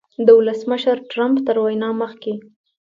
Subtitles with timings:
[0.25, 2.33] د ولسمشر ټرمپ تر وینا مخکې